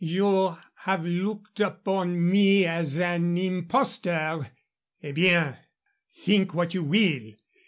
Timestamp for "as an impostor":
2.65-4.49